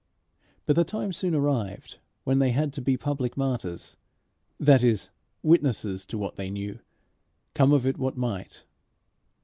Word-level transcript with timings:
But 0.65 0.75
the 0.75 0.83
time 0.83 1.13
soon 1.13 1.35
arrived 1.35 1.99
when 2.23 2.39
they 2.39 2.49
had 2.49 2.73
to 2.73 2.81
be 2.81 2.97
public 2.97 3.37
martyrs 3.37 3.97
that 4.59 4.83
is, 4.83 5.11
witnesses 5.43 6.07
to 6.07 6.17
what 6.17 6.37
they 6.37 6.49
knew, 6.49 6.79
come 7.53 7.71
of 7.71 7.85
it 7.85 7.99
what 7.99 8.17
might. 8.17 8.63